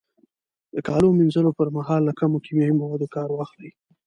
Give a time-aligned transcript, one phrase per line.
[0.73, 3.71] د کالو مینځلو پر مهال له کمو کیمیاوي موادو کار واخلئ.